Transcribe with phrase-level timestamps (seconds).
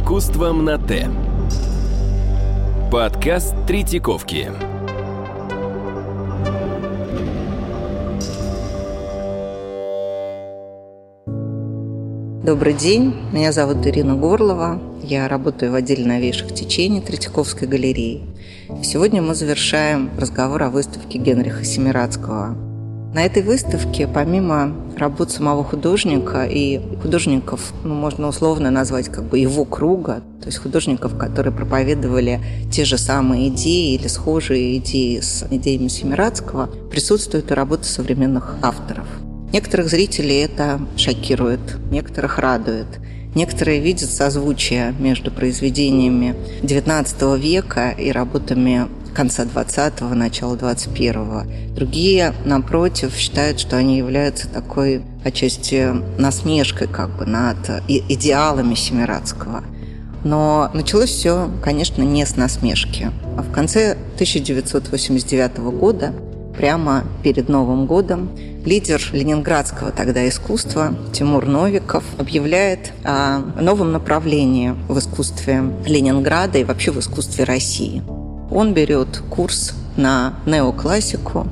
[0.00, 1.10] искусством на «Т».
[2.90, 4.50] Подкаст Третьяковки.
[12.42, 14.80] Добрый день, меня зовут Ирина Горлова.
[15.02, 18.22] Я работаю в отделе новейших течений Третьяковской галереи.
[18.82, 22.56] Сегодня мы завершаем разговор о выставке Генриха Семирадского
[23.12, 29.38] на этой выставке, помимо работ самого художника и художников, ну, можно условно назвать как бы
[29.38, 35.44] его круга, то есть художников, которые проповедовали те же самые идеи или схожие идеи с
[35.50, 39.06] идеями Семирадского, присутствуют и работы современных авторов.
[39.52, 42.86] Некоторых зрителей это шокирует, некоторых радует.
[43.34, 51.74] Некоторые видят созвучие между произведениями XIX века и работами конца 20-го, начала 21-го.
[51.74, 57.56] Другие, напротив, считают, что они являются такой отчасти насмешкой как бы над
[57.88, 59.64] идеалами Семирадского.
[60.24, 63.10] Но началось все, конечно, не с насмешки.
[63.36, 66.12] А в конце 1989 года,
[66.56, 68.30] прямо перед Новым годом,
[68.66, 76.90] лидер ленинградского тогда искусства Тимур Новиков объявляет о новом направлении в искусстве Ленинграда и вообще
[76.90, 78.02] в искусстве России–
[78.50, 81.46] он берет курс на неоклассику,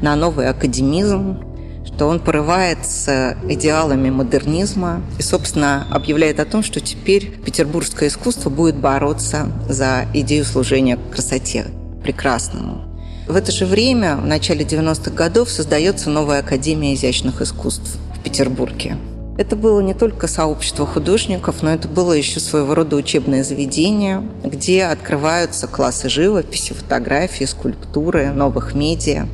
[0.00, 1.38] на новый академизм,
[1.84, 8.50] что он порывает с идеалами модернизма и, собственно, объявляет о том, что теперь петербургское искусство
[8.50, 11.66] будет бороться за идею служения красоте,
[12.02, 12.88] прекрасному.
[13.28, 18.96] В это же время, в начале 90-х годов, создается новая Академия изящных искусств в Петербурге.
[19.42, 24.84] Это было не только сообщество художников, но это было еще своего рода учебное заведение, где
[24.84, 29.26] открываются классы живописи, фотографии, скульптуры, новых медиа,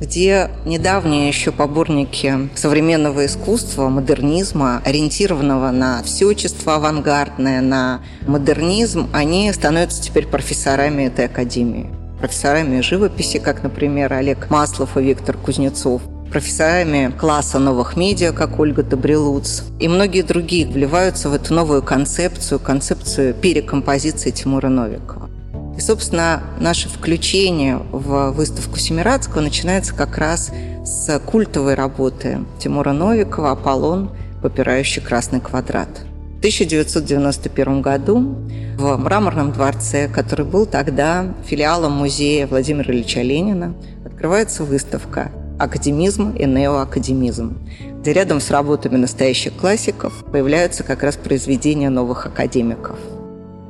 [0.00, 10.00] где недавние еще поборники современного искусства, модернизма, ориентированного на всеочество авангардное, на модернизм, они становятся
[10.00, 11.90] теперь профессорами этой академии.
[12.20, 18.82] Профессорами живописи, как, например, Олег Маслов и Виктор Кузнецов– профессорами класса новых медиа, как Ольга
[18.82, 25.30] Добрилуц, и многие другие вливаются в эту новую концепцию, концепцию перекомпозиции Тимура Новикова.
[25.76, 30.50] И, собственно, наше включение в выставку Семирадского начинается как раз
[30.84, 34.10] с культовой работы Тимура Новикова «Аполлон,
[34.42, 35.88] попирающий красный квадрат».
[36.34, 38.38] В 1991 году
[38.76, 43.74] в Мраморном дворце, который был тогда филиалом музея Владимира Ильича Ленина,
[44.04, 47.58] открывается выставка академизм и неоакадемизм,
[48.00, 52.96] где рядом с работами настоящих классиков появляются как раз произведения новых академиков.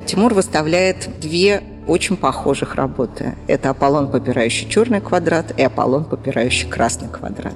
[0.06, 3.34] Тимур выставляет две очень похожих работы.
[3.46, 7.54] Это «Аполлон, попирающий черный квадрат» и «Аполлон, попирающий красный квадрат».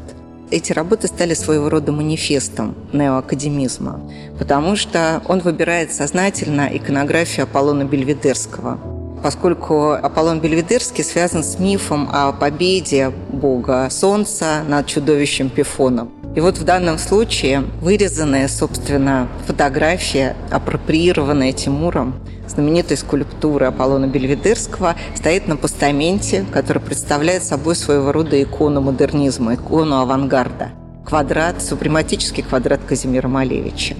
[0.50, 4.00] Эти работы стали своего рода манифестом неоакадемизма,
[4.38, 8.78] потому что он выбирает сознательно иконографию Аполлона Бельведерского–
[9.22, 16.10] поскольку Аполлон Бельведерский связан с мифом о победе бога Солнца над чудовищем Пифоном.
[16.34, 22.14] И вот в данном случае вырезанная, собственно, фотография, апроприированная Тимуром,
[22.48, 29.96] знаменитой скульптуры Аполлона Бельведерского, стоит на постаменте, который представляет собой своего рода икону модернизма, икону
[29.96, 30.70] авангарда.
[31.04, 33.94] Квадрат, супрематический квадрат Казимира Малевича.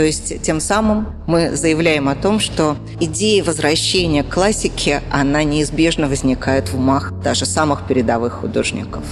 [0.00, 6.08] То есть тем самым мы заявляем о том, что идея возвращения к классике, она неизбежно
[6.08, 9.04] возникает в умах даже самых передовых художников.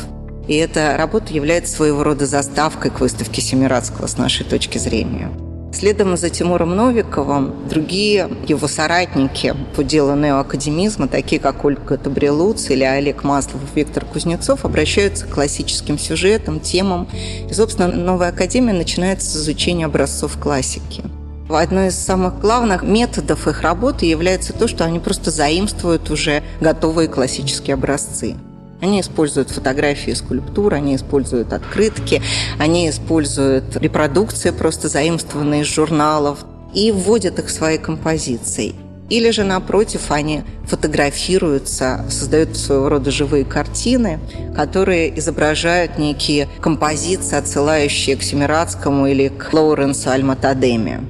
[0.46, 5.30] И эта работа является своего рода заставкой к выставке Семирадского с нашей точки зрения.
[5.72, 12.84] Следом за Тимуром Новиковым другие его соратники по делу неоакадемизма, такие как Ольга Табрилуц или
[12.84, 17.06] Олег Маслов, Виктор Кузнецов, обращаются к классическим сюжетам, темам.
[17.48, 21.04] И, собственно, новая академия начинается с изучения образцов классики.
[21.50, 27.08] Одной из самых главных методов их работы является то, что они просто заимствуют уже готовые
[27.08, 28.36] классические образцы.
[28.80, 32.22] Они используют фотографии, скульптуры, они используют открытки,
[32.58, 36.44] они используют репродукции, просто заимствованные из журналов,
[36.74, 38.74] и вводят их в свои композиции.
[39.08, 44.20] Или же, напротив, они фотографируются, создают своего рода живые картины,
[44.54, 51.00] которые изображают некие композиции, отсылающие к Семирадскому или к Лоуренсу Альматадеме.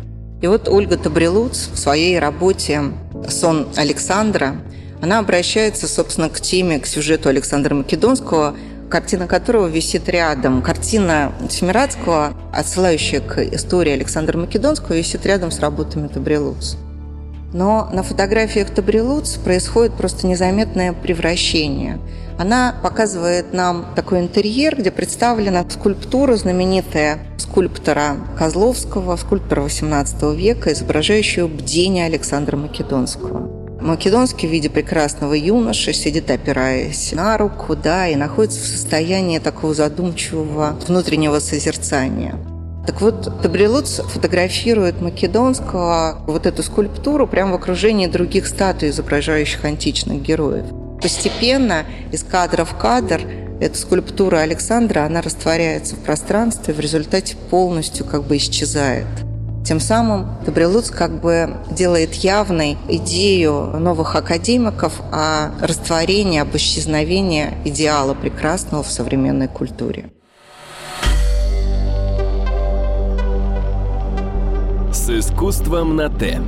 [0.40, 2.82] И вот Ольга Табрилуц в своей работе
[3.28, 4.56] «Сон Александра»
[5.00, 8.56] Она обращается, собственно, к теме, к сюжету Александра Македонского,
[8.90, 10.62] картина которого висит рядом.
[10.62, 16.76] Картина Семирадского, отсылающая к истории Александра Македонского, висит рядом с работами Табрилуц.
[17.52, 21.98] Но на фотографиях Табрилуц происходит просто незаметное превращение.
[22.38, 31.48] Она показывает нам такой интерьер, где представлена скульптура знаменитая скульптора Козловского, скульптора XVIII века, изображающего
[31.48, 33.57] бдение Александра Македонского.
[33.88, 39.72] Македонский в виде прекрасного юноши сидит, опираясь на руку, да, и находится в состоянии такого
[39.72, 42.34] задумчивого внутреннего созерцания.
[42.86, 50.20] Так вот, Табрилуц фотографирует Македонского, вот эту скульптуру, прямо в окружении других статуй, изображающих античных
[50.20, 50.66] героев.
[51.00, 53.22] Постепенно из кадра в кадр
[53.58, 59.06] эта скульптура Александра, она растворяется в пространстве, в результате полностью как бы исчезает.
[59.68, 68.14] Тем самым Добрилуц как бы делает явной идею новых академиков о растворении, об исчезновении идеала
[68.14, 70.10] прекрасного в современной культуре.
[74.90, 76.40] С искусством на Т.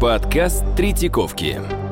[0.00, 1.85] Подкаст Третьяковки.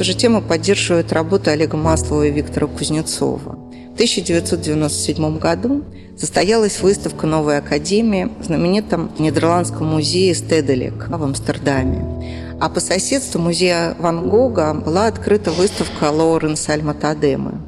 [0.00, 3.58] Эту же тему поддерживают работы Олега Маслова и Виктора Кузнецова.
[3.90, 5.84] В 1997 году
[6.16, 12.56] состоялась выставка «Новой академии» в знаменитом Нидерландском музее Стеделек в Амстердаме.
[12.58, 17.60] А по соседству музея Ван Гога была открыта выставка Лоуренса Альматадемы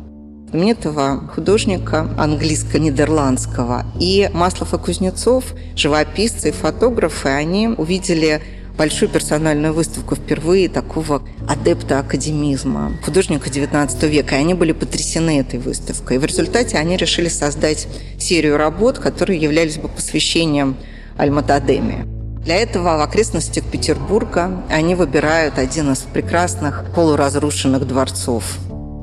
[0.49, 3.84] знаменитого художника английско-нидерландского.
[4.00, 8.40] И Маслов и Кузнецов, живописцы и фотографы, они увидели
[8.76, 14.36] большую персональную выставку впервые такого адепта академизма, художника XIX века.
[14.36, 16.16] И они были потрясены этой выставкой.
[16.16, 17.86] И в результате они решили создать
[18.19, 20.76] серию работ, которые являлись бы посвящением
[21.16, 22.06] Альматадеме.
[22.44, 28.58] Для этого в окрестностях Петербурга они выбирают один из прекрасных полуразрушенных дворцов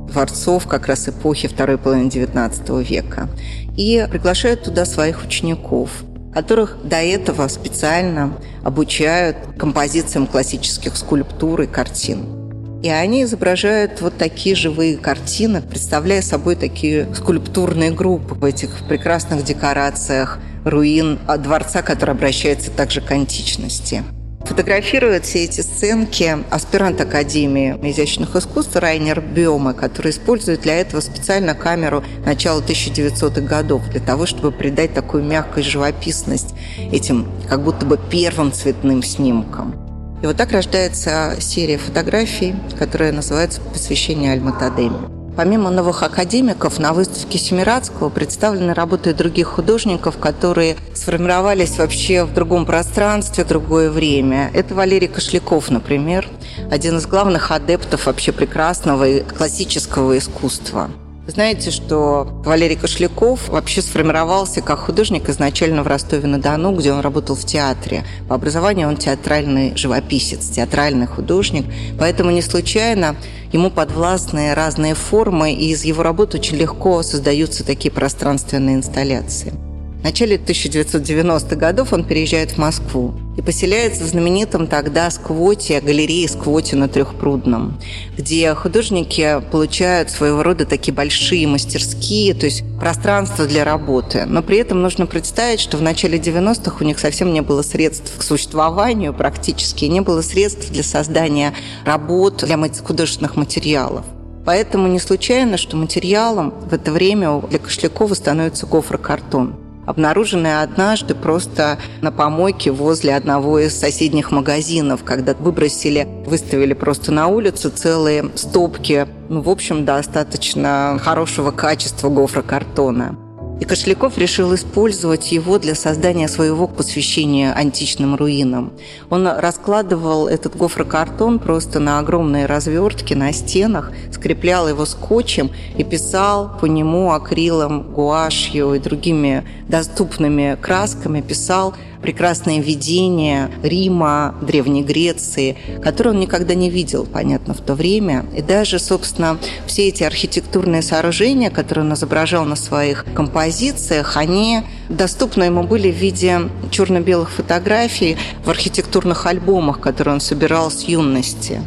[0.10, 3.30] дворцов как раз эпохи второй половины XIX века.
[3.78, 5.92] И приглашают туда своих учеников–
[6.34, 8.34] которых до этого специально
[8.64, 12.40] обучают композициям классических скульптур и картин.
[12.82, 19.44] И они изображают вот такие живые картины, представляя собой такие скульптурные группы в этих прекрасных
[19.44, 24.04] декорациях руин дворца, который обращается также к античности.
[24.50, 31.54] Фотографирует все эти сценки аспирант Академии изящных искусств Райнер Бёме, который использует для этого специально
[31.54, 36.56] камеру начала 1900-х годов, для того, чтобы придать такую мягкую живописность
[36.92, 39.76] этим как будто бы первым цветным снимкам.
[40.24, 45.19] И вот так рождается серия фотографий, которая называется «Посвящение Альматадеме».
[45.40, 52.66] Помимо новых академиков, на выставке Семирадского представлены работы других художников, которые сформировались вообще в другом
[52.66, 54.52] пространстве, в другое время.
[54.54, 56.28] Это Валерий Кошляков, например,
[56.70, 60.90] один из главных адептов вообще прекрасного и классического искусства.
[61.30, 67.46] Знаете, что Валерий Кошляков вообще сформировался как художник изначально в Ростове-на-Дону, где он работал в
[67.46, 68.04] театре.
[68.28, 71.66] По образованию он театральный живописец, театральный художник.
[72.00, 73.16] Поэтому не случайно
[73.54, 79.54] ему подвластны разные формы, и из его работ очень легко создаются такие пространственные инсталляции.
[80.00, 86.30] В начале 1990-х годов он переезжает в Москву и поселяется в знаменитом тогда сквоте, галерее
[86.30, 87.78] сквоте на Трехпрудном,
[88.18, 94.24] где художники получают своего рода такие большие мастерские, то есть пространство для работы.
[94.26, 98.18] Но при этом нужно представить, что в начале 90-х у них совсем не было средств
[98.18, 101.54] к существованию практически, не было средств для создания
[101.84, 104.06] работ, для художественных материалов.
[104.46, 111.80] Поэтому не случайно, что материалом в это время для Кошлякова становится гофрокартон обнаруженная однажды просто
[112.02, 119.08] на помойке возле одного из соседних магазинов, когда выбросили, выставили просто на улицу целые стопки,
[119.30, 123.18] ну, в общем, достаточно хорошего качества гофрокартона.
[123.60, 128.72] И Кошляков решил использовать его для создания своего посвящения античным руинам.
[129.10, 136.58] Он раскладывал этот гофрокартон просто на огромные развертки на стенах, скреплял его скотчем и писал
[136.60, 146.12] по нему акрилом, гуашью и другими доступными красками, писал прекрасное видение Рима, Древней Греции, которое
[146.12, 148.26] он никогда не видел, понятно, в то время.
[148.36, 155.46] И даже, собственно, все эти архитектурные сооружения, которые он изображал на своих композициях, они доступны
[155.46, 156.42] ему были в виде
[156.72, 161.62] черно-белых фотографий в архитектурных альбомах, которые он собирал с юности.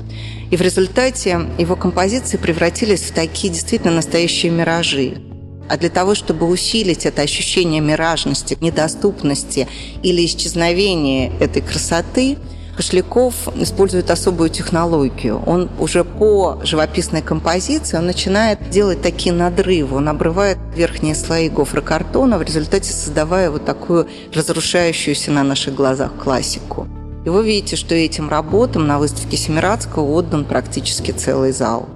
[0.50, 5.31] И в результате его композиции превратились в такие действительно настоящие миражи.
[5.68, 9.68] А для того, чтобы усилить это ощущение миражности, недоступности
[10.02, 12.38] или исчезновения этой красоты,
[12.76, 15.42] Кошляков использует особую технологию.
[15.46, 19.96] Он уже по живописной композиции он начинает делать такие надрывы.
[19.96, 26.88] Он обрывает верхние слои гофрокартона, в результате создавая вот такую разрушающуюся на наших глазах классику.
[27.24, 31.88] И вы видите, что этим работам на выставке Семирадского отдан практически целый зал.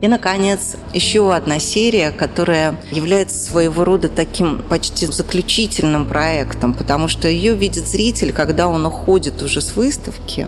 [0.00, 7.26] И, наконец, еще одна серия, которая является своего рода таким почти заключительным проектом, потому что
[7.28, 10.46] ее видит зритель, когда он уходит уже с выставки,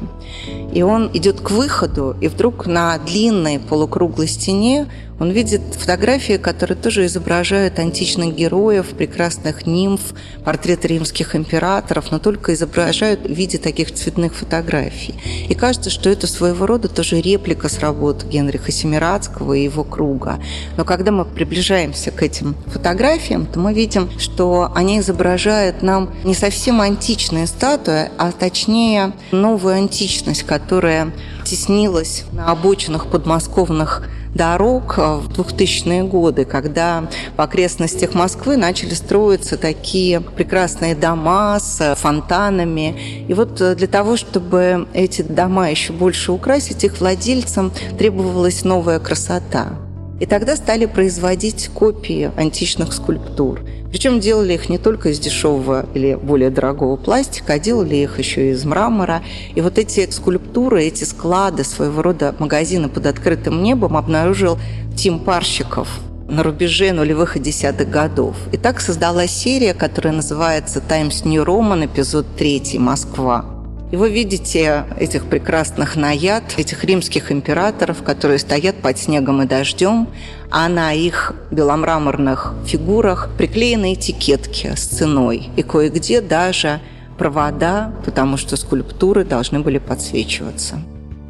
[0.73, 4.87] и он идет к выходу, и вдруг на длинной полукруглой стене
[5.21, 12.55] он видит фотографии, которые тоже изображают античных героев, прекрасных нимф, портреты римских императоров, но только
[12.55, 15.15] изображают в виде таких цветных фотографий.
[15.49, 20.41] И кажется, что это своего рода тоже реплика с работ Генриха Семирадского и его круга.
[20.79, 26.35] Но когда мы приближаемся к этим фотографиям, то мы видим, что они изображают нам не
[26.35, 31.13] совсем античные статуи, а точнее новую античность, которая
[31.45, 37.05] теснилась на обочинах подмосковных дорог в 2000-е годы, когда
[37.37, 43.25] в окрестностях Москвы начали строиться такие прекрасные дома с фонтанами.
[43.29, 49.90] И вот для того, чтобы эти дома еще больше украсить, их владельцам требовалась новая красота.
[50.21, 53.61] И тогда стали производить копии античных скульптур.
[53.91, 58.51] Причем делали их не только из дешевого или более дорогого пластика, а делали их еще
[58.51, 59.23] из мрамора.
[59.55, 64.59] И вот эти скульптуры, эти склады, своего рода магазины под открытым небом обнаружил
[64.97, 65.89] Тим Парщиков
[66.29, 68.37] на рубеже нулевых и десятых годов.
[68.53, 73.60] И так создалась серия, которая называется «Times New Roman», эпизод 3 «Москва».
[73.91, 80.09] И вы видите этих прекрасных наяд, этих римских императоров, которые стоят под снегом и дождем,
[80.51, 85.49] а на их беломраморных фигурах приклеены этикетки с ценой.
[85.57, 86.81] И кое-где даже
[87.19, 90.81] провода, потому что скульптуры должны были подсвечиваться.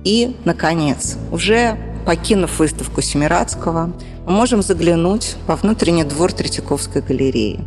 [0.04, 3.92] И, наконец, уже покинув выставку Семирадского,
[4.26, 7.60] мы можем заглянуть во внутренний двор Третьяковской галереи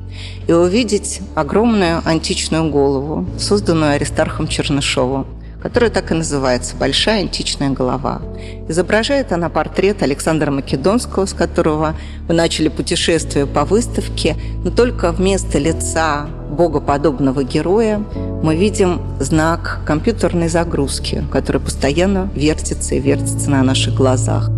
[0.47, 5.25] и увидеть огромную античную голову, созданную Аристархом Чернышовым,
[5.61, 8.21] которая так и называется «Большая античная голова».
[8.67, 11.95] Изображает она портрет Александра Македонского, с которого
[12.27, 18.03] вы начали путешествие по выставке, но только вместо лица богоподобного героя
[18.43, 24.49] мы видим знак компьютерной загрузки, который постоянно вертится и вертится на наших глазах.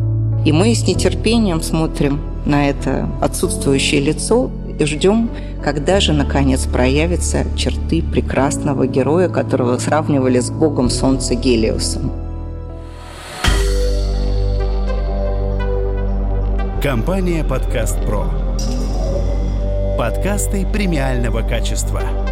[0.45, 5.31] И мы с нетерпением смотрим на это отсутствующее лицо и ждем,
[5.63, 12.11] когда же, наконец, проявятся черты прекрасного героя, которого сравнивали с богом солнца Гелиосом.
[16.83, 18.27] Компания «Подкаст Про».
[19.97, 22.03] Подкасты премиального качества–